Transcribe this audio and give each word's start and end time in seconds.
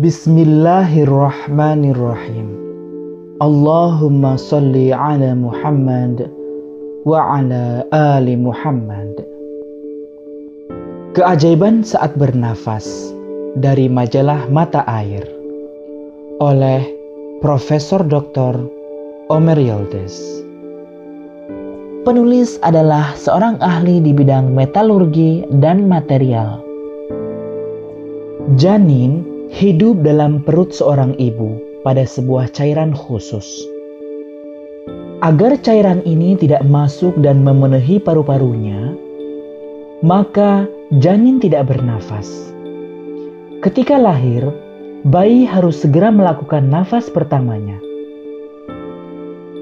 Bismillahirrahmanirrahim. 0.00 2.48
Allahumma 3.44 4.40
salli 4.40 4.88
ala 4.88 5.36
Muhammad 5.36 6.32
wa 7.04 7.36
ala 7.36 7.84
ali 7.92 8.32
Muhammad. 8.40 9.20
Keajaiban 11.12 11.84
saat 11.84 12.16
bernafas 12.16 12.88
dari 13.60 13.92
majalah 13.92 14.48
Mata 14.48 14.80
Air 14.88 15.28
oleh 16.40 16.80
Profesor 17.44 18.00
Dr. 18.00 18.64
Omer 19.28 19.60
Yildiz. 19.60 20.16
Penulis 22.08 22.56
adalah 22.64 23.12
seorang 23.12 23.60
ahli 23.60 24.00
di 24.00 24.16
bidang 24.16 24.56
metalurgi 24.56 25.44
dan 25.60 25.84
material. 25.84 26.64
Janin 28.56 29.31
hidup 29.52 30.00
dalam 30.00 30.40
perut 30.40 30.72
seorang 30.72 31.12
ibu 31.20 31.60
pada 31.84 32.08
sebuah 32.08 32.48
cairan 32.56 32.96
khusus. 32.96 33.44
Agar 35.20 35.60
cairan 35.60 36.00
ini 36.08 36.40
tidak 36.40 36.64
masuk 36.64 37.12
dan 37.20 37.44
memenuhi 37.44 38.00
paru-parunya, 38.00 38.96
maka 40.00 40.64
janin 40.98 41.36
tidak 41.36 41.68
bernafas. 41.68 42.26
Ketika 43.60 44.00
lahir, 44.00 44.48
bayi 45.04 45.44
harus 45.44 45.84
segera 45.84 46.08
melakukan 46.08 46.72
nafas 46.72 47.12
pertamanya. 47.12 47.76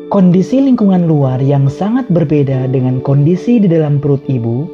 Kondisi 0.09 0.63
lingkungan 0.63 1.05
luar 1.11 1.43
yang 1.43 1.67
sangat 1.67 2.07
berbeda 2.15 2.71
dengan 2.71 3.03
kondisi 3.03 3.59
di 3.59 3.67
dalam 3.67 3.99
perut 3.99 4.23
ibu 4.31 4.71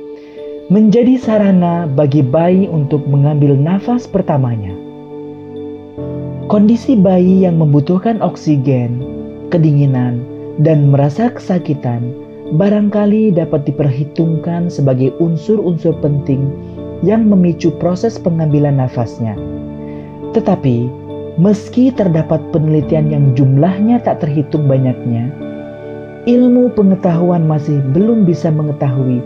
menjadi 0.69 1.17
sarana 1.17 1.89
bagi 1.89 2.21
bayi 2.21 2.69
untuk 2.69 3.01
mengambil 3.09 3.57
nafas 3.57 4.05
pertamanya. 4.05 4.86
Kondisi 6.47 6.95
bayi 6.95 7.43
yang 7.43 7.59
membutuhkan 7.59 8.23
oksigen, 8.23 9.03
kedinginan, 9.51 10.23
dan 10.63 10.95
merasa 10.95 11.27
kesakitan 11.27 12.15
barangkali 12.55 13.35
dapat 13.35 13.67
diperhitungkan 13.67 14.71
sebagai 14.71 15.11
unsur-unsur 15.19 15.99
penting 15.99 16.47
yang 17.03 17.27
memicu 17.27 17.75
proses 17.83 18.15
pengambilan 18.15 18.79
nafasnya. 18.79 19.35
Tetapi, 20.39 20.87
meski 21.35 21.91
terdapat 21.91 22.39
penelitian 22.55 23.11
yang 23.11 23.35
jumlahnya 23.35 23.99
tak 24.07 24.23
terhitung 24.23 24.71
banyaknya, 24.71 25.27
ilmu 26.31 26.71
pengetahuan 26.79 27.43
masih 27.43 27.83
belum 27.91 28.23
bisa 28.23 28.55
mengetahui 28.55 29.19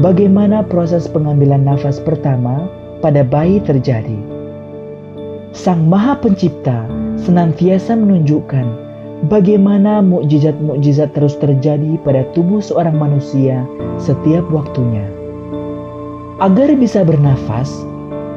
bagaimana 0.00 0.64
proses 0.64 1.04
pengambilan 1.04 1.68
nafas 1.68 2.00
pertama 2.00 2.64
pada 3.04 3.20
bayi 3.20 3.60
terjadi. 3.60 4.41
Sang 5.52 5.84
Maha 5.84 6.16
Pencipta 6.16 6.88
senantiasa 7.20 7.92
menunjukkan 7.92 8.64
bagaimana 9.28 10.00
mukjizat-mukjizat 10.00 11.12
terus 11.12 11.36
terjadi 11.36 12.00
pada 12.00 12.24
tubuh 12.32 12.64
seorang 12.64 12.96
manusia 12.96 13.60
setiap 14.00 14.48
waktunya. 14.48 15.04
Agar 16.40 16.72
bisa 16.80 17.04
bernafas, 17.04 17.68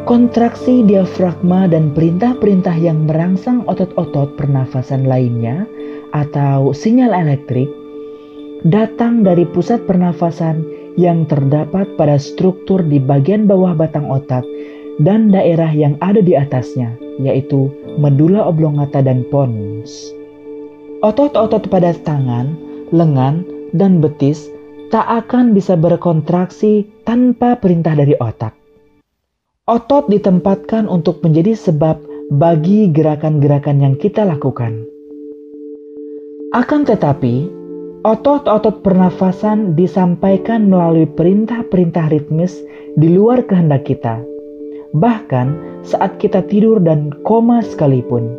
kontraksi 0.04 0.84
diafragma 0.84 1.72
dan 1.72 1.96
perintah-perintah 1.96 2.76
yang 2.76 3.08
merangsang 3.08 3.64
otot-otot 3.72 4.36
pernafasan 4.36 5.08
lainnya 5.08 5.64
atau 6.12 6.76
sinyal 6.76 7.16
elektrik 7.16 7.72
datang 8.68 9.24
dari 9.24 9.48
pusat 9.48 9.88
pernafasan 9.88 10.68
yang 11.00 11.24
terdapat 11.32 11.88
pada 11.96 12.20
struktur 12.20 12.84
di 12.84 13.00
bagian 13.00 13.48
bawah 13.48 13.72
batang 13.72 14.12
otak 14.12 14.44
dan 15.04 15.32
daerah 15.32 15.72
yang 15.72 16.00
ada 16.00 16.24
di 16.24 16.38
atasnya, 16.38 16.96
yaitu 17.20 17.68
medula 18.00 18.48
oblongata 18.48 19.04
dan 19.04 19.28
pons. 19.28 20.16
Otot-otot 21.04 21.68
pada 21.68 21.92
tangan, 21.92 22.56
lengan, 22.96 23.44
dan 23.76 24.00
betis 24.00 24.48
tak 24.94 25.04
akan 25.04 25.52
bisa 25.52 25.76
berkontraksi 25.76 26.88
tanpa 27.04 27.60
perintah 27.60 27.98
dari 27.98 28.16
otak. 28.16 28.56
Otot 29.66 30.08
ditempatkan 30.08 30.86
untuk 30.86 31.26
menjadi 31.26 31.58
sebab 31.58 32.00
bagi 32.30 32.94
gerakan-gerakan 32.94 33.82
yang 33.82 33.96
kita 33.98 34.22
lakukan. 34.24 34.86
Akan 36.54 36.88
tetapi, 36.88 37.50
otot-otot 38.06 38.86
pernafasan 38.86 39.74
disampaikan 39.76 40.70
melalui 40.70 41.10
perintah-perintah 41.10 42.14
ritmis 42.14 42.62
di 42.96 43.12
luar 43.12 43.44
kehendak 43.44 43.90
kita 43.90 44.22
bahkan 44.96 45.54
saat 45.84 46.16
kita 46.18 46.42
tidur 46.48 46.80
dan 46.80 47.12
koma 47.28 47.60
sekalipun. 47.60 48.32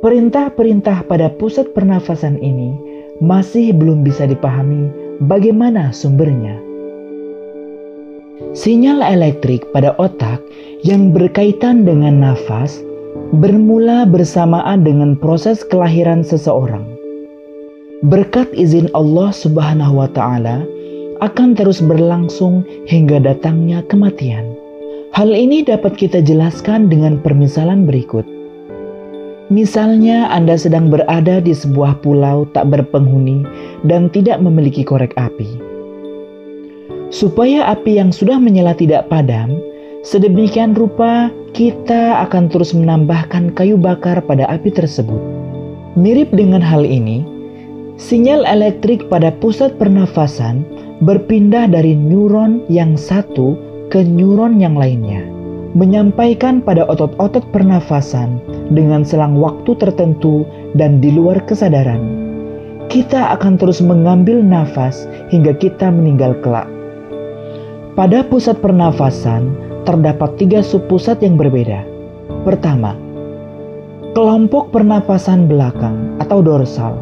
Perintah-perintah 0.00 1.08
pada 1.08 1.32
pusat 1.34 1.72
pernafasan 1.72 2.38
ini 2.38 2.76
masih 3.18 3.72
belum 3.72 4.04
bisa 4.04 4.28
dipahami 4.28 4.92
bagaimana 5.24 5.90
sumbernya. 5.90 6.60
Sinyal 8.54 9.02
elektrik 9.02 9.66
pada 9.74 9.94
otak 9.98 10.38
yang 10.84 11.10
berkaitan 11.14 11.86
dengan 11.86 12.20
nafas 12.20 12.82
bermula 13.38 14.06
bersamaan 14.06 14.84
dengan 14.84 15.16
proses 15.18 15.64
kelahiran 15.66 16.22
seseorang. 16.22 16.84
Berkat 18.04 18.52
izin 18.52 18.92
Allah 18.92 19.32
Subhanahu 19.32 20.04
wa 20.04 20.08
Ta'ala, 20.12 20.60
akan 21.24 21.56
terus 21.56 21.80
berlangsung 21.80 22.66
hingga 22.84 23.22
datangnya 23.22 23.80
kematian. 23.88 24.63
Hal 25.14 25.30
ini 25.30 25.62
dapat 25.62 25.94
kita 25.94 26.26
jelaskan 26.26 26.90
dengan 26.90 27.22
permisalan 27.22 27.86
berikut. 27.86 28.26
Misalnya, 29.46 30.26
Anda 30.26 30.58
sedang 30.58 30.90
berada 30.90 31.38
di 31.38 31.54
sebuah 31.54 32.02
pulau 32.02 32.50
tak 32.50 32.74
berpenghuni 32.74 33.46
dan 33.86 34.10
tidak 34.10 34.42
memiliki 34.42 34.82
korek 34.82 35.14
api. 35.14 35.46
Supaya 37.14 37.62
api 37.70 38.02
yang 38.02 38.10
sudah 38.10 38.42
menyala 38.42 38.74
tidak 38.74 39.06
padam, 39.06 39.54
sedemikian 40.02 40.74
rupa 40.74 41.30
kita 41.54 42.26
akan 42.26 42.50
terus 42.50 42.74
menambahkan 42.74 43.54
kayu 43.54 43.78
bakar 43.78 44.18
pada 44.18 44.50
api 44.50 44.74
tersebut. 44.74 45.22
Mirip 45.94 46.34
dengan 46.34 46.58
hal 46.58 46.82
ini, 46.82 47.22
sinyal 48.02 48.42
elektrik 48.50 49.06
pada 49.06 49.30
pusat 49.38 49.78
pernafasan 49.78 50.66
berpindah 51.06 51.70
dari 51.70 51.94
neuron 51.94 52.66
yang 52.66 52.98
satu 52.98 53.73
ke 53.94 54.02
neuron 54.02 54.58
yang 54.58 54.74
lainnya, 54.74 55.22
menyampaikan 55.78 56.58
pada 56.58 56.82
otot-otot 56.90 57.46
pernafasan 57.54 58.42
dengan 58.74 59.06
selang 59.06 59.38
waktu 59.38 59.78
tertentu 59.78 60.42
dan 60.74 60.98
di 60.98 61.14
luar 61.14 61.38
kesadaran. 61.46 62.02
Kita 62.90 63.30
akan 63.38 63.54
terus 63.54 63.78
mengambil 63.78 64.42
nafas 64.42 65.06
hingga 65.30 65.54
kita 65.54 65.94
meninggal 65.94 66.34
kelak. 66.42 66.66
Pada 67.94 68.26
pusat 68.26 68.58
pernafasan 68.58 69.54
terdapat 69.86 70.42
tiga 70.42 70.58
subpusat 70.58 71.22
yang 71.22 71.38
berbeda. 71.38 71.86
Pertama, 72.42 72.98
kelompok 74.18 74.74
pernafasan 74.74 75.46
belakang 75.46 76.18
atau 76.18 76.42
dorsal. 76.42 76.98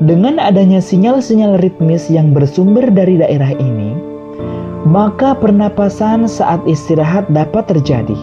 Dengan 0.00 0.40
adanya 0.40 0.80
sinyal-sinyal 0.80 1.60
ritmis 1.60 2.08
yang 2.08 2.32
bersumber 2.32 2.88
dari 2.88 3.20
daerah 3.20 3.52
ini, 3.52 4.07
maka 4.88 5.36
pernapasan 5.36 6.24
saat 6.24 6.64
istirahat 6.64 7.28
dapat 7.28 7.68
terjadi. 7.68 8.16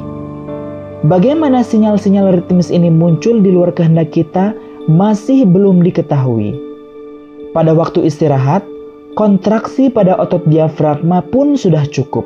Bagaimana 1.06 1.62
sinyal-sinyal 1.62 2.42
ritmis 2.42 2.74
ini 2.74 2.90
muncul 2.90 3.38
di 3.38 3.54
luar 3.54 3.70
kehendak 3.70 4.10
kita 4.18 4.58
masih 4.90 5.46
belum 5.46 5.86
diketahui. 5.86 6.58
Pada 7.54 7.78
waktu 7.78 8.10
istirahat, 8.10 8.66
kontraksi 9.14 9.94
pada 9.94 10.18
otot 10.18 10.42
diafragma 10.50 11.22
pun 11.30 11.54
sudah 11.54 11.86
cukup. 11.94 12.26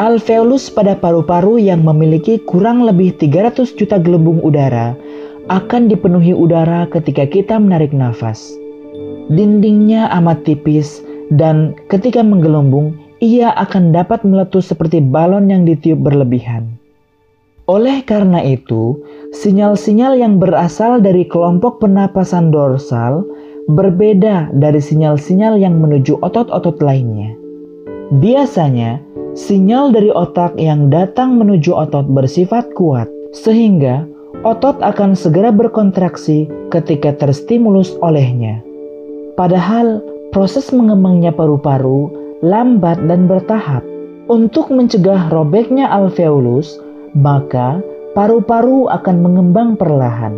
Alveolus 0.00 0.72
pada 0.72 0.96
paru-paru 0.96 1.60
yang 1.60 1.84
memiliki 1.84 2.40
kurang 2.48 2.88
lebih 2.88 3.12
300 3.20 3.76
juta 3.76 4.00
gelembung 4.00 4.40
udara 4.40 4.96
akan 5.52 5.92
dipenuhi 5.92 6.32
udara 6.32 6.88
ketika 6.88 7.28
kita 7.28 7.60
menarik 7.60 7.92
nafas. 7.92 8.56
Dindingnya 9.28 10.08
amat 10.16 10.48
tipis 10.48 11.04
dan 11.36 11.76
ketika 11.92 12.24
menggelembung 12.24 12.96
ia 13.22 13.54
akan 13.54 13.94
dapat 13.94 14.26
meletus 14.26 14.74
seperti 14.74 14.98
balon 14.98 15.46
yang 15.46 15.62
ditiup 15.62 16.02
berlebihan. 16.02 16.74
Oleh 17.70 18.02
karena 18.02 18.42
itu, 18.42 18.98
sinyal-sinyal 19.30 20.18
yang 20.18 20.42
berasal 20.42 20.98
dari 20.98 21.22
kelompok 21.30 21.78
penapasan 21.78 22.50
dorsal 22.50 23.22
berbeda 23.70 24.50
dari 24.50 24.82
sinyal-sinyal 24.82 25.54
yang 25.62 25.78
menuju 25.78 26.18
otot-otot 26.18 26.82
lainnya. 26.82 27.30
Biasanya, 28.18 28.98
sinyal 29.38 29.94
dari 29.94 30.10
otak 30.10 30.58
yang 30.58 30.90
datang 30.90 31.38
menuju 31.38 31.70
otot 31.70 32.10
bersifat 32.10 32.74
kuat, 32.74 33.06
sehingga 33.30 34.02
otot 34.42 34.82
akan 34.82 35.14
segera 35.14 35.54
berkontraksi 35.54 36.50
ketika 36.74 37.14
terstimulus 37.14 37.94
olehnya. 38.02 38.58
Padahal, 39.38 40.02
proses 40.34 40.74
mengembangnya 40.74 41.30
paru-paru 41.30 42.21
lambat 42.42 42.98
dan 43.06 43.30
bertahap. 43.30 43.86
Untuk 44.26 44.70
mencegah 44.70 45.30
robeknya 45.30 45.86
alveolus, 45.90 46.78
maka 47.14 47.78
paru-paru 48.18 48.90
akan 48.90 49.16
mengembang 49.22 49.78
perlahan. 49.78 50.34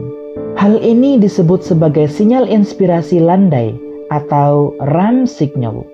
Hal 0.54 0.78
ini 0.80 1.18
disebut 1.18 1.64
sebagai 1.64 2.06
sinyal 2.06 2.46
inspirasi 2.46 3.18
landai 3.18 3.74
atau 4.12 4.76
RAM 4.84 5.24
signal. 5.26 5.84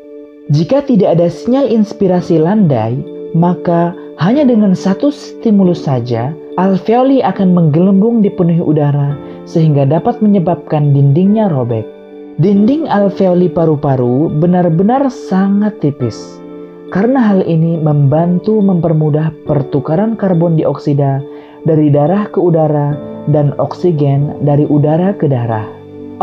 Jika 0.50 0.82
tidak 0.82 1.18
ada 1.18 1.30
sinyal 1.30 1.70
inspirasi 1.70 2.42
landai, 2.42 2.98
maka 3.32 3.94
hanya 4.18 4.42
dengan 4.42 4.74
satu 4.74 5.14
stimulus 5.14 5.86
saja, 5.86 6.34
alveoli 6.58 7.22
akan 7.22 7.54
menggelembung 7.54 8.20
dipenuhi 8.20 8.60
udara 8.60 9.14
sehingga 9.46 9.86
dapat 9.86 10.18
menyebabkan 10.18 10.90
dindingnya 10.90 11.48
robek. 11.48 11.99
Dinding 12.40 12.88
alveoli 12.88 13.52
paru-paru 13.52 14.32
benar-benar 14.40 15.12
sangat 15.12 15.76
tipis. 15.84 16.40
Karena 16.88 17.20
hal 17.20 17.44
ini 17.44 17.76
membantu 17.76 18.64
mempermudah 18.64 19.44
pertukaran 19.44 20.16
karbon 20.16 20.56
dioksida 20.56 21.20
dari 21.68 21.92
darah 21.92 22.32
ke 22.32 22.40
udara 22.40 22.96
dan 23.28 23.52
oksigen 23.60 24.40
dari 24.40 24.64
udara 24.64 25.12
ke 25.20 25.28
darah. 25.28 25.68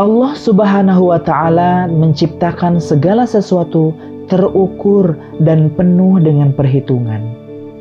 Allah 0.02 0.34
Subhanahu 0.34 1.14
wa 1.14 1.22
Ta'ala 1.22 1.86
menciptakan 1.86 2.82
segala 2.82 3.22
sesuatu 3.22 3.94
terukur 4.26 5.14
dan 5.38 5.70
penuh 5.70 6.18
dengan 6.18 6.50
perhitungan. 6.50 7.22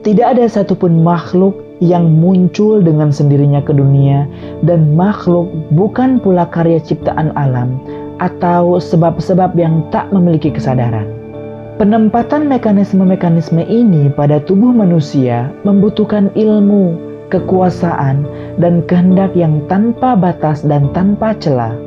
Tidak 0.05 0.37
ada 0.37 0.45
satupun 0.45 1.01
makhluk 1.01 1.57
yang 1.81 2.09
muncul 2.21 2.81
dengan 2.85 3.09
sendirinya 3.13 3.61
ke 3.61 3.73
dunia, 3.73 4.25
dan 4.65 4.93
makhluk 4.97 5.49
bukan 5.73 6.17
pula 6.21 6.49
karya 6.49 6.81
ciptaan 6.81 7.33
alam 7.37 7.77
atau 8.17 8.81
sebab-sebab 8.81 9.53
yang 9.57 9.85
tak 9.93 10.09
memiliki 10.13 10.53
kesadaran. 10.53 11.05
Penempatan 11.77 12.49
mekanisme-mekanisme 12.49 13.61
ini 13.61 14.09
pada 14.09 14.41
tubuh 14.41 14.73
manusia 14.73 15.53
membutuhkan 15.61 16.33
ilmu, 16.33 16.97
kekuasaan, 17.29 18.25
dan 18.57 18.81
kehendak 18.89 19.37
yang 19.37 19.61
tanpa 19.69 20.17
batas 20.17 20.65
dan 20.65 20.89
tanpa 20.97 21.37
celah. 21.37 21.77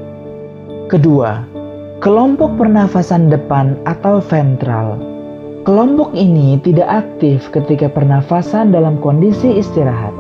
Kedua, 0.87 1.43
kelompok 1.99 2.55
pernafasan 2.55 3.35
depan 3.35 3.75
atau 3.83 4.23
ventral. 4.23 5.03
Kelompok 5.67 6.15
ini 6.15 6.57
tidak 6.63 6.87
aktif 7.05 7.51
ketika 7.51 7.91
pernafasan 7.91 8.71
dalam 8.71 9.03
kondisi 9.03 9.59
istirahat. 9.59 10.15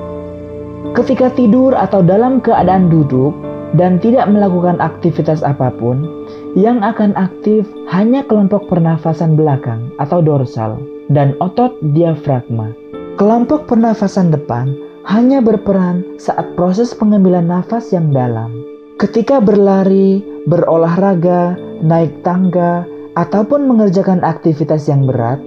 Ketika 0.98 1.30
tidur 1.32 1.78
atau 1.78 2.02
dalam 2.02 2.42
keadaan 2.42 2.90
duduk 2.90 3.32
dan 3.78 4.02
tidak 4.02 4.26
melakukan 4.26 4.78
aktivitas 4.82 5.46
apa 5.46 5.70
pun, 5.74 6.26
yang 6.58 6.82
akan 6.82 7.14
aktif 7.14 7.66
hanya 7.90 8.26
kelompok 8.26 8.66
pernafasan 8.66 9.38
belakang 9.38 9.90
atau 10.02 10.18
dorsal 10.18 10.82
dan 11.10 11.38
otot 11.38 11.74
diafragma. 11.94 12.74
Kelompok 13.18 13.68
pernafasan 13.68 14.32
depan 14.32 14.72
hanya 15.06 15.44
berperan 15.44 16.02
saat 16.16 16.56
proses 16.56 16.96
pengambilan 16.96 17.46
nafas 17.46 17.92
yang 17.92 18.10
dalam. 18.10 18.50
Ketika 18.96 19.40
berlari, 19.40 20.20
berolahraga, 20.48 21.56
naik 21.80 22.20
tangga, 22.20 22.84
ataupun 23.16 23.66
mengerjakan 23.66 24.22
aktivitas 24.22 24.86
yang 24.86 25.08
berat, 25.08 25.40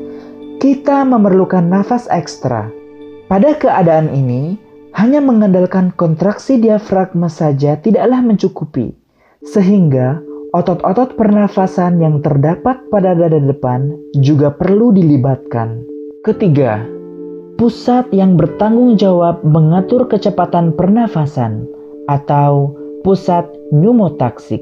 kita 0.59 1.05
memerlukan 1.05 1.63
nafas 1.63 2.09
ekstra. 2.11 2.69
Pada 3.31 3.55
keadaan 3.57 4.11
ini, 4.11 4.59
hanya 4.93 5.19
mengandalkan 5.19 5.93
kontraksi 5.93 6.61
diafragma 6.61 7.27
saja 7.27 7.77
tidaklah 7.81 8.21
mencukupi, 8.21 8.93
sehingga 9.41 10.21
Otot-otot 10.53 11.17
pernafasan 11.17 11.97
yang 11.97 12.21
terdapat 12.21 12.77
pada 12.93 13.17
dada 13.17 13.41
depan 13.41 13.89
juga 14.21 14.53
perlu 14.53 14.93
dilibatkan. 14.93 15.81
Ketiga, 16.21 16.85
pusat 17.57 18.05
yang 18.13 18.37
bertanggung 18.37 18.93
jawab 18.93 19.41
mengatur 19.41 20.05
kecepatan 20.05 20.77
pernafasan 20.77 21.65
atau 22.05 22.69
pusat 23.01 23.49
pneumotaksik. 23.73 24.61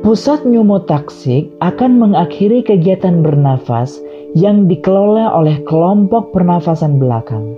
Pusat 0.00 0.48
pneumotaksik 0.48 1.52
akan 1.60 2.00
mengakhiri 2.00 2.64
kegiatan 2.64 3.20
bernafas 3.20 4.00
yang 4.32 4.64
dikelola 4.64 5.28
oleh 5.36 5.60
kelompok 5.68 6.32
pernafasan 6.32 6.96
belakang, 6.96 7.52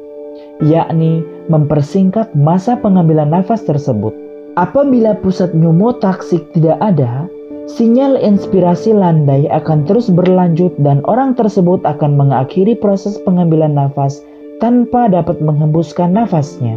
yakni 0.62 1.24
mempersingkat 1.50 2.32
masa 2.36 2.78
pengambilan 2.78 3.30
nafas 3.30 3.62
tersebut. 3.66 4.12
Apabila 4.54 5.18
pusat 5.18 5.50
pneumotaksik 5.50 6.46
tidak 6.54 6.78
ada, 6.78 7.26
Sinyal 7.64 8.20
inspirasi 8.20 8.92
landai 8.92 9.48
akan 9.48 9.88
terus 9.88 10.12
berlanjut 10.12 10.76
dan 10.84 11.00
orang 11.08 11.32
tersebut 11.32 11.80
akan 11.88 12.12
mengakhiri 12.12 12.76
proses 12.76 13.16
pengambilan 13.24 13.72
nafas 13.72 14.20
tanpa 14.60 15.08
dapat 15.08 15.40
menghembuskan 15.40 16.12
nafasnya. 16.12 16.76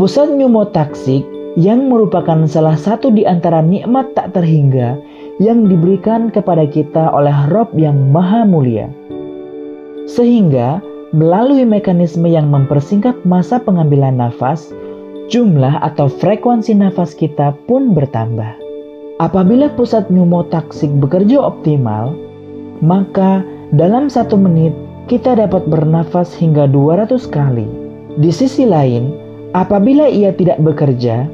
Pusat 0.00 0.40
pneumotaksik 0.40 1.28
yang 1.60 1.92
merupakan 1.92 2.40
salah 2.48 2.72
satu 2.72 3.12
di 3.12 3.28
antara 3.28 3.60
nikmat 3.60 4.16
tak 4.16 4.32
terhingga 4.32 4.96
yang 5.44 5.68
diberikan 5.68 6.32
kepada 6.32 6.64
kita 6.72 7.12
oleh 7.12 7.36
Rob 7.52 7.76
yang 7.76 8.08
maha 8.08 8.48
mulia. 8.48 8.88
Sehingga 10.08 10.80
melalui 11.14 11.62
mekanisme 11.62 12.26
yang 12.26 12.50
mempersingkat 12.50 13.14
masa 13.22 13.62
pengambilan 13.62 14.18
nafas, 14.18 14.74
jumlah 15.30 15.78
atau 15.78 16.10
frekuensi 16.10 16.74
nafas 16.74 17.14
kita 17.14 17.54
pun 17.70 17.94
bertambah. 17.94 18.58
Apabila 19.22 19.70
pusat 19.78 20.10
pneumotaksik 20.10 20.90
bekerja 20.98 21.38
optimal, 21.38 22.18
maka 22.82 23.46
dalam 23.70 24.10
satu 24.10 24.34
menit 24.34 24.74
kita 25.06 25.38
dapat 25.38 25.70
bernafas 25.70 26.34
hingga 26.34 26.66
200 26.66 27.30
kali. 27.30 27.66
Di 28.18 28.34
sisi 28.34 28.66
lain, 28.66 29.14
apabila 29.54 30.10
ia 30.10 30.34
tidak 30.34 30.58
bekerja, 30.66 31.30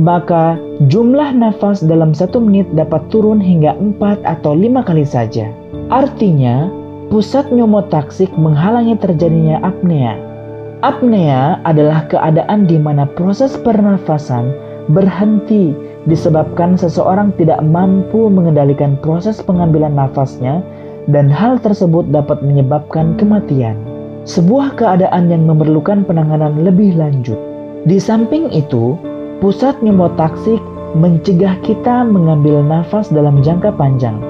maka 0.00 0.56
jumlah 0.88 1.36
nafas 1.36 1.84
dalam 1.84 2.16
satu 2.16 2.40
menit 2.40 2.64
dapat 2.72 3.04
turun 3.12 3.44
hingga 3.44 3.76
4 3.76 4.24
atau 4.24 4.56
5 4.56 4.88
kali 4.88 5.04
saja. 5.04 5.52
Artinya, 5.92 6.77
pusat 7.08 7.48
pneumotaksik 7.48 8.28
menghalangi 8.36 8.96
terjadinya 9.00 9.64
apnea. 9.64 10.16
Apnea 10.84 11.58
adalah 11.64 12.06
keadaan 12.06 12.68
di 12.68 12.78
mana 12.78 13.08
proses 13.08 13.58
pernafasan 13.58 14.52
berhenti 14.92 15.74
disebabkan 16.06 16.78
seseorang 16.78 17.34
tidak 17.36 17.60
mampu 17.64 18.30
mengendalikan 18.30 18.94
proses 19.00 19.42
pengambilan 19.42 19.96
nafasnya 19.96 20.62
dan 21.08 21.32
hal 21.32 21.58
tersebut 21.58 22.06
dapat 22.12 22.44
menyebabkan 22.44 23.16
kematian. 23.16 23.74
Sebuah 24.28 24.76
keadaan 24.76 25.32
yang 25.32 25.48
memerlukan 25.48 26.04
penanganan 26.04 26.60
lebih 26.60 26.92
lanjut. 27.00 27.36
Di 27.88 27.96
samping 27.96 28.52
itu, 28.52 29.00
pusat 29.40 29.80
pneumotaksik 29.80 30.60
mencegah 30.92 31.56
kita 31.64 32.04
mengambil 32.04 32.60
nafas 32.60 33.08
dalam 33.08 33.40
jangka 33.40 33.72
panjang, 33.76 34.20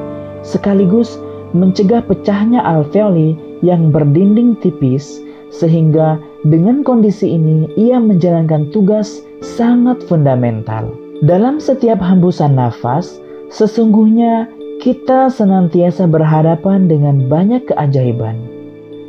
sekaligus 0.46 1.18
mencegah 1.56 2.04
pecahnya 2.04 2.60
alveoli 2.64 3.36
yang 3.64 3.90
berdinding 3.92 4.56
tipis, 4.60 5.20
sehingga 5.48 6.20
dengan 6.46 6.84
kondisi 6.84 7.34
ini 7.34 7.66
ia 7.74 7.96
menjalankan 7.98 8.68
tugas 8.70 9.24
sangat 9.40 10.02
fundamental. 10.06 10.92
Dalam 11.24 11.58
setiap 11.58 11.98
hembusan 11.98 12.54
nafas, 12.54 13.18
sesungguhnya 13.50 14.46
kita 14.78 15.26
senantiasa 15.32 16.06
berhadapan 16.06 16.86
dengan 16.86 17.26
banyak 17.26 17.66
keajaiban. 17.66 18.38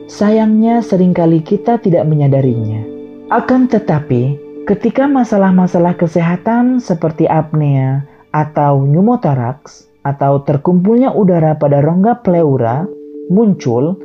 Sayangnya 0.09 0.81
sering 0.81 1.13
kali 1.13 1.37
kita 1.37 1.77
tidak 1.77 2.09
menyadarinya. 2.09 2.81
Akan 3.29 3.69
tetapi, 3.69 4.41
ketika 4.65 5.05
masalah-masalah 5.05 5.93
kesehatan 5.93 6.81
seperti 6.81 7.29
apnea 7.29 8.01
atau 8.33 8.81
pneumotoraks 8.81 9.88
atau 10.15 10.41
terkumpulnya 10.41 11.13
udara 11.13 11.53
pada 11.57 11.79
rongga 11.85 12.25
pleura 12.25 12.89
muncul, 13.29 13.95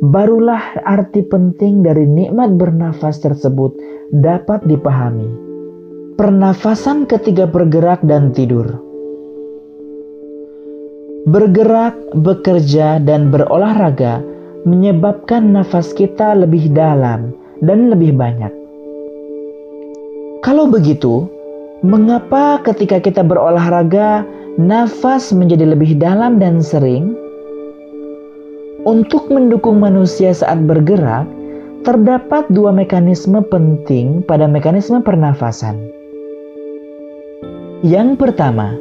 barulah 0.00 0.60
arti 0.82 1.22
penting 1.22 1.84
dari 1.84 2.08
nikmat 2.08 2.56
bernafas 2.56 3.20
tersebut 3.20 3.76
dapat 4.10 4.64
dipahami. 4.64 5.28
Pernafasan 6.16 7.08
ketika 7.08 7.48
bergerak 7.48 8.04
dan 8.04 8.32
tidur. 8.32 8.68
Bergerak, 11.22 11.94
bekerja, 12.18 12.98
dan 12.98 13.30
berolahraga 13.30 14.20
menyebabkan 14.66 15.54
nafas 15.54 15.94
kita 15.94 16.34
lebih 16.34 16.70
dalam 16.74 17.30
dan 17.62 17.90
lebih 17.94 18.14
banyak. 18.14 18.50
Kalau 20.42 20.66
begitu, 20.66 21.30
mengapa 21.86 22.58
ketika 22.66 22.98
kita 22.98 23.22
berolahraga 23.22 24.26
nafas 24.60 25.32
menjadi 25.32 25.72
lebih 25.72 25.96
dalam 25.96 26.36
dan 26.36 26.60
sering? 26.60 27.16
Untuk 28.82 29.30
mendukung 29.30 29.78
manusia 29.78 30.34
saat 30.34 30.66
bergerak, 30.66 31.24
terdapat 31.86 32.50
dua 32.50 32.74
mekanisme 32.74 33.38
penting 33.46 34.26
pada 34.26 34.50
mekanisme 34.50 34.98
pernafasan. 35.02 35.78
Yang 37.82 38.18
pertama, 38.18 38.74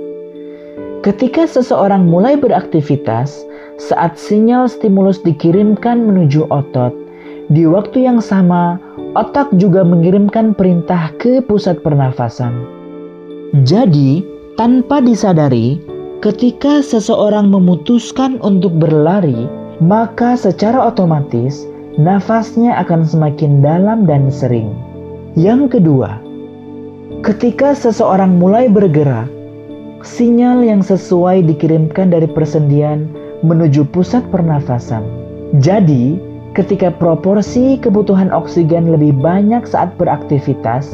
ketika 1.06 1.46
seseorang 1.46 2.06
mulai 2.06 2.38
beraktivitas, 2.38 3.46
saat 3.82 4.18
sinyal 4.18 4.70
stimulus 4.70 5.22
dikirimkan 5.25 6.01
menuju 6.06 6.46
otot, 6.54 6.94
di 7.50 7.66
waktu 7.66 8.06
yang 8.06 8.22
sama 8.22 8.78
otak 9.18 9.50
juga 9.58 9.82
mengirimkan 9.82 10.54
perintah 10.54 11.10
ke 11.18 11.42
pusat 11.42 11.82
pernafasan. 11.82 12.54
Jadi, 13.66 14.31
tanpa 14.60 15.00
disadari, 15.00 15.79
ketika 16.20 16.84
seseorang 16.84 17.48
memutuskan 17.48 18.36
untuk 18.43 18.75
berlari, 18.75 19.48
maka 19.79 20.36
secara 20.36 20.91
otomatis 20.91 21.63
nafasnya 21.96 22.75
akan 22.84 23.08
semakin 23.08 23.63
dalam 23.63 24.03
dan 24.03 24.27
sering. 24.27 24.72
Yang 25.39 25.79
kedua, 25.79 26.20
ketika 27.24 27.72
seseorang 27.72 28.36
mulai 28.36 28.67
bergerak, 28.67 29.31
sinyal 30.03 30.65
yang 30.65 30.84
sesuai 30.84 31.48
dikirimkan 31.48 32.12
dari 32.12 32.27
persendian 32.27 33.08
menuju 33.48 33.88
pusat 33.89 34.22
pernafasan. 34.29 35.08
Jadi, 35.63 36.20
ketika 36.55 36.91
proporsi 36.91 37.79
kebutuhan 37.79 38.29
oksigen 38.36 38.91
lebih 38.91 39.15
banyak 39.20 39.63
saat 39.63 39.96
beraktivitas, 39.96 40.91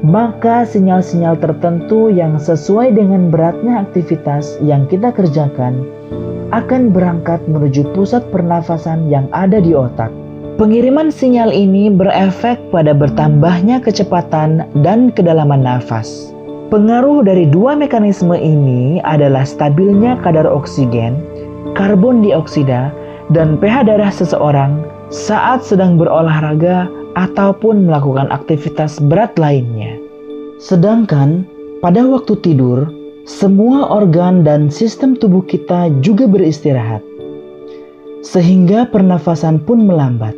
maka 0.00 0.64
sinyal-sinyal 0.64 1.36
tertentu 1.36 2.08
yang 2.08 2.40
sesuai 2.40 2.96
dengan 2.96 3.28
beratnya 3.28 3.84
aktivitas 3.84 4.56
yang 4.64 4.88
kita 4.88 5.12
kerjakan 5.12 5.84
akan 6.50 6.90
berangkat 6.90 7.38
menuju 7.46 7.92
pusat 7.94 8.24
pernafasan 8.32 9.06
yang 9.12 9.28
ada 9.30 9.60
di 9.62 9.76
otak. 9.76 10.10
Pengiriman 10.58 11.08
sinyal 11.08 11.54
ini 11.54 11.88
berefek 11.88 12.60
pada 12.68 12.92
bertambahnya 12.92 13.80
kecepatan 13.80 14.68
dan 14.84 15.08
kedalaman 15.14 15.64
nafas. 15.64 16.32
Pengaruh 16.68 17.24
dari 17.24 17.48
dua 17.48 17.74
mekanisme 17.74 18.36
ini 18.36 19.00
adalah 19.02 19.42
stabilnya 19.42 20.20
kadar 20.20 20.44
oksigen, 20.44 21.16
karbon 21.72 22.20
dioksida, 22.20 22.92
dan 23.32 23.56
pH 23.56 23.88
darah 23.88 24.12
seseorang 24.12 24.84
saat 25.10 25.64
sedang 25.66 25.98
berolahraga 25.98 26.86
ataupun 27.14 27.88
melakukan 27.88 28.30
aktivitas 28.30 29.02
berat 29.10 29.34
lainnya. 29.40 29.96
Sedangkan 30.60 31.48
pada 31.80 32.04
waktu 32.04 32.36
tidur, 32.44 32.90
semua 33.24 33.88
organ 33.88 34.44
dan 34.44 34.68
sistem 34.68 35.16
tubuh 35.16 35.40
kita 35.46 35.88
juga 36.04 36.28
beristirahat, 36.28 37.00
sehingga 38.20 38.88
pernafasan 38.90 39.62
pun 39.64 39.88
melambat. 39.88 40.36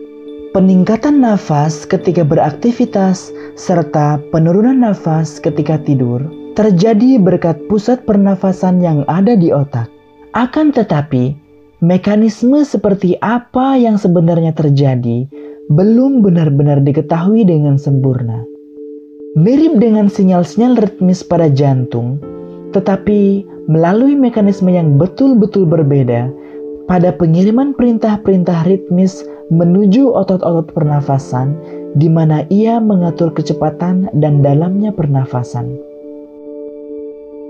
Peningkatan 0.53 1.25
nafas 1.25 1.89
ketika 1.89 2.21
beraktivitas 2.23 3.33
serta 3.57 4.21
penurunan 4.31 4.85
nafas 4.85 5.41
ketika 5.41 5.81
tidur 5.81 6.21
terjadi 6.53 7.17
berkat 7.17 7.57
pusat 7.73 8.05
pernafasan 8.05 8.85
yang 8.85 9.09
ada 9.09 9.33
di 9.33 9.49
otak. 9.49 9.89
Akan 10.37 10.69
tetapi, 10.69 11.33
mekanisme 11.81 12.61
seperti 12.63 13.17
apa 13.25 13.81
yang 13.81 13.97
sebenarnya 13.97 14.53
terjadi 14.53 15.25
belum 15.71 16.27
benar-benar 16.27 16.83
diketahui 16.83 17.47
dengan 17.47 17.79
sempurna. 17.79 18.43
Mirip 19.39 19.79
dengan 19.79 20.11
sinyal-sinyal 20.11 20.81
ritmis 20.81 21.23
pada 21.23 21.47
jantung, 21.49 22.19
tetapi 22.75 23.47
melalui 23.71 24.19
mekanisme 24.19 24.69
yang 24.69 24.99
betul-betul 24.99 25.69
berbeda 25.69 26.29
pada 26.91 27.15
pengiriman 27.15 27.73
perintah-perintah 27.73 28.67
ritmis 28.67 29.23
menuju 29.53 30.11
otot-otot 30.13 30.73
pernafasan 30.73 31.55
di 31.97 32.09
mana 32.09 32.45
ia 32.49 32.81
mengatur 32.81 33.33
kecepatan 33.33 34.09
dan 34.17 34.41
dalamnya 34.41 34.91
pernafasan. 34.93 35.77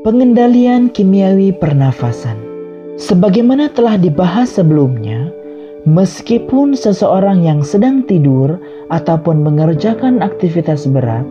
Pengendalian 0.03 0.91
kimiawi 0.91 1.55
pernafasan 1.55 2.53
Sebagaimana 3.03 3.73
telah 3.73 3.97
dibahas 3.97 4.53
sebelumnya, 4.53 5.22
meskipun 5.89 6.79
seseorang 6.79 7.43
yang 7.43 7.61
sedang 7.67 8.07
tidur 8.07 8.59
ataupun 8.95 9.43
mengerjakan 9.43 10.23
aktivitas 10.23 10.87
berat, 10.87 11.27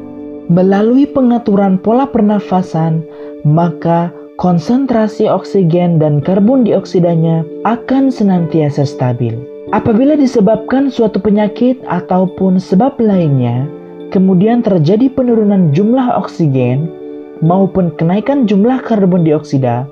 melalui 0.51 1.07
pengaturan 1.07 1.79
pola 1.79 2.03
pernafasan, 2.03 3.03
maka 3.47 4.11
konsentrasi 4.41 5.29
oksigen 5.29 6.01
dan 6.01 6.19
karbon 6.19 6.65
dioksidanya 6.65 7.45
akan 7.63 8.11
senantiasa 8.11 8.83
stabil. 8.83 9.37
Apabila 9.71 10.19
disebabkan 10.19 10.91
suatu 10.91 11.21
penyakit 11.21 11.79
ataupun 11.87 12.59
sebab 12.59 12.99
lainnya, 12.99 13.63
kemudian 14.11 14.59
terjadi 14.59 15.07
penurunan 15.07 15.71
jumlah 15.71 16.11
oksigen 16.19 16.91
maupun 17.39 17.95
kenaikan 17.95 18.43
jumlah 18.43 18.83
karbon 18.83 19.23
dioksida, 19.23 19.87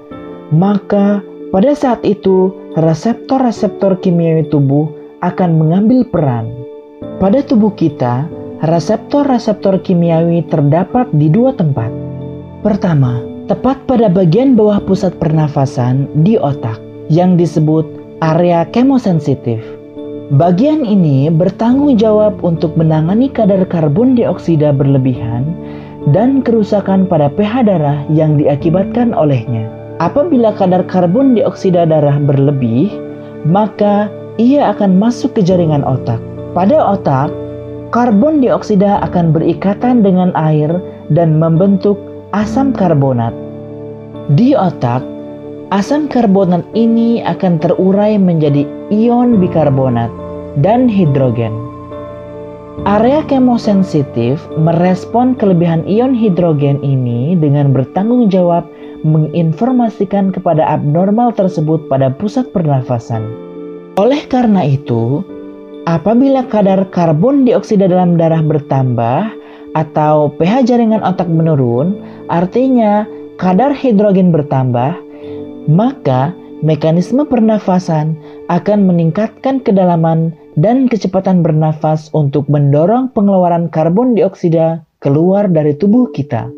maka 0.52 1.24
pada 1.56 1.72
saat 1.74 2.04
itu 2.04 2.52
reseptor-reseptor 2.80 4.00
kimiawi 4.00 4.48
tubuh 4.48 4.88
akan 5.20 5.60
mengambil 5.60 6.08
peran. 6.08 6.48
Pada 7.20 7.44
tubuh 7.44 7.76
kita, 7.76 8.24
reseptor-reseptor 8.64 9.84
kimiawi 9.84 10.48
terdapat 10.48 11.12
di 11.12 11.28
dua 11.28 11.52
tempat. 11.52 11.92
Pertama, 12.64 13.20
tepat 13.52 13.84
pada 13.84 14.08
bagian 14.08 14.56
bawah 14.56 14.80
pusat 14.80 15.12
pernafasan 15.20 16.08
di 16.24 16.40
otak 16.40 16.80
yang 17.12 17.36
disebut 17.36 17.84
area 18.24 18.64
kemosensitif. 18.72 19.60
Bagian 20.30 20.86
ini 20.86 21.28
bertanggung 21.28 21.98
jawab 21.98 22.40
untuk 22.46 22.78
menangani 22.78 23.28
kadar 23.34 23.66
karbon 23.66 24.14
dioksida 24.14 24.72
berlebihan 24.72 25.44
dan 26.16 26.46
kerusakan 26.46 27.10
pada 27.10 27.28
pH 27.34 27.66
darah 27.66 28.00
yang 28.14 28.38
diakibatkan 28.38 29.12
olehnya. 29.12 29.79
Apabila 30.00 30.56
kadar 30.56 30.88
karbon 30.88 31.36
dioksida 31.36 31.84
darah 31.84 32.16
berlebih, 32.24 32.92
maka 33.44 34.08
ia 34.40 34.72
akan 34.72 34.96
masuk 34.96 35.36
ke 35.36 35.42
jaringan 35.44 35.84
otak. 35.84 36.20
Pada 36.56 36.80
otak, 36.96 37.30
karbon 37.92 38.40
dioksida 38.40 39.04
akan 39.04 39.36
berikatan 39.36 40.00
dengan 40.00 40.32
air 40.40 40.72
dan 41.12 41.36
membentuk 41.36 42.00
asam 42.32 42.72
karbonat. 42.72 43.36
Di 44.40 44.56
otak, 44.56 45.04
Asam 45.70 46.10
karbonat 46.10 46.66
ini 46.74 47.22
akan 47.22 47.62
terurai 47.62 48.18
menjadi 48.18 48.66
ion 48.90 49.38
bikarbonat 49.38 50.10
dan 50.66 50.90
hidrogen. 50.90 51.54
Area 52.90 53.22
kemosensitif 53.30 54.42
merespon 54.58 55.38
kelebihan 55.38 55.86
ion 55.86 56.18
hidrogen 56.18 56.82
ini 56.82 57.38
dengan 57.38 57.70
bertanggung 57.70 58.34
jawab 58.34 58.66
menginformasikan 59.04 60.36
kepada 60.36 60.66
abnormal 60.66 61.32
tersebut 61.32 61.88
pada 61.88 62.12
pusat 62.12 62.50
pernafasan. 62.52 63.24
Oleh 64.00 64.24
karena 64.28 64.64
itu, 64.64 65.24
apabila 65.88 66.48
kadar 66.48 66.88
karbon 66.92 67.44
dioksida 67.44 67.88
dalam 67.88 68.16
darah 68.16 68.44
bertambah 68.44 69.32
atau 69.76 70.34
pH 70.36 70.68
jaringan 70.68 71.04
otak 71.04 71.28
menurun, 71.28 72.00
artinya 72.32 73.04
kadar 73.40 73.72
hidrogen 73.72 74.32
bertambah, 74.36 74.96
maka 75.68 76.36
mekanisme 76.60 77.24
pernafasan 77.24 78.20
akan 78.52 78.84
meningkatkan 78.84 79.64
kedalaman 79.64 80.36
dan 80.60 80.92
kecepatan 80.92 81.40
bernafas 81.40 82.12
untuk 82.12 82.48
mendorong 82.52 83.12
pengeluaran 83.16 83.72
karbon 83.72 84.12
dioksida 84.12 84.84
keluar 85.00 85.48
dari 85.48 85.72
tubuh 85.76 86.12
kita. 86.12 86.52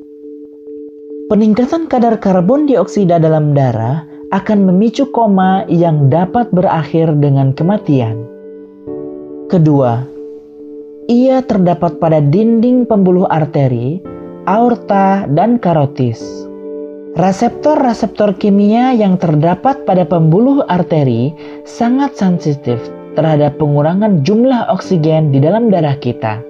Peningkatan 1.31 1.87
kadar 1.87 2.19
karbon 2.19 2.67
dioksida 2.67 3.15
dalam 3.15 3.55
darah 3.55 4.03
akan 4.35 4.67
memicu 4.67 5.15
koma 5.15 5.63
yang 5.71 6.11
dapat 6.11 6.51
berakhir 6.51 7.15
dengan 7.23 7.55
kematian. 7.55 8.19
Kedua, 9.47 10.03
ia 11.07 11.39
terdapat 11.39 12.03
pada 12.03 12.19
dinding 12.19 12.83
pembuluh 12.83 13.23
arteri, 13.31 14.03
aorta, 14.43 15.23
dan 15.31 15.55
karotis. 15.55 16.19
Reseptor-reseptor 17.15 18.35
kimia 18.35 18.91
yang 18.91 19.15
terdapat 19.15 19.87
pada 19.87 20.03
pembuluh 20.03 20.67
arteri 20.67 21.31
sangat 21.63 22.11
sensitif 22.19 22.75
terhadap 23.15 23.55
pengurangan 23.55 24.19
jumlah 24.27 24.67
oksigen 24.67 25.31
di 25.31 25.39
dalam 25.39 25.71
darah 25.71 25.95
kita. 25.95 26.43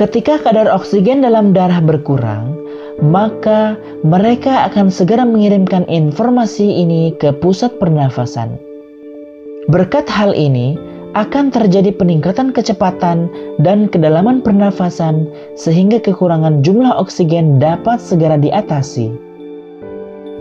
Ketika 0.00 0.40
kadar 0.40 0.72
oksigen 0.72 1.20
dalam 1.20 1.52
darah 1.52 1.84
berkurang, 1.84 2.63
maka 3.02 3.74
mereka 4.06 4.70
akan 4.70 4.92
segera 4.92 5.26
mengirimkan 5.26 5.88
informasi 5.90 6.66
ini 6.84 7.14
ke 7.18 7.34
pusat 7.42 7.74
pernafasan. 7.82 8.54
Berkat 9.72 10.06
hal 10.06 10.36
ini, 10.36 10.76
akan 11.14 11.54
terjadi 11.54 11.94
peningkatan 11.94 12.50
kecepatan 12.50 13.30
dan 13.62 13.86
kedalaman 13.86 14.42
pernafasan 14.42 15.30
sehingga 15.54 16.02
kekurangan 16.02 16.66
jumlah 16.66 16.90
oksigen 16.98 17.62
dapat 17.62 18.02
segera 18.02 18.34
diatasi. 18.34 19.14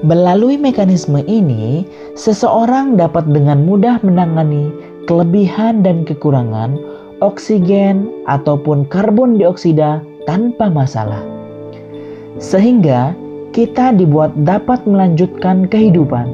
Melalui 0.03 0.59
mekanisme 0.59 1.23
ini, 1.29 1.87
seseorang 2.19 2.99
dapat 2.99 3.23
dengan 3.31 3.63
mudah 3.63 4.03
menangani 4.03 4.73
kelebihan 5.07 5.79
dan 5.79 6.03
kekurangan 6.03 6.75
oksigen 7.23 8.11
ataupun 8.27 8.83
karbon 8.91 9.39
dioksida 9.39 10.03
tanpa 10.27 10.67
masalah. 10.67 11.23
Sehingga 12.43 13.15
kita 13.55 13.95
dibuat 13.95 14.35
dapat 14.43 14.83
melanjutkan 14.83 15.63
kehidupan 15.71 16.27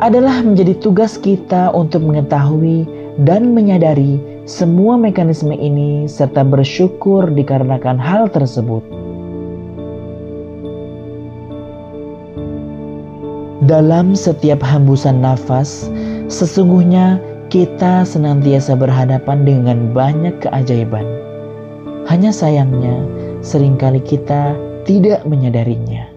adalah 0.00 0.40
menjadi 0.40 0.72
tugas 0.80 1.20
kita 1.20 1.68
untuk 1.76 2.00
mengetahui 2.00 2.88
dan 3.28 3.52
menyadari 3.52 4.16
semua 4.48 4.96
mekanisme 4.96 5.52
ini 5.52 6.08
serta 6.08 6.40
bersyukur 6.48 7.28
dikarenakan 7.28 8.00
hal 8.00 8.32
tersebut. 8.32 8.80
Dalam 13.68 14.16
setiap 14.16 14.64
hembusan 14.64 15.20
nafas, 15.20 15.92
sesungguhnya 16.32 17.20
kita 17.52 18.08
senantiasa 18.08 18.72
berhadapan 18.72 19.44
dengan 19.44 19.92
banyak 19.92 20.40
keajaiban. 20.40 21.04
Hanya 22.08 22.32
sayangnya, 22.32 23.04
sering 23.44 23.76
kali 23.76 24.00
kita 24.00 24.56
tidak 24.90 25.22
menyadarinya. 25.22 26.09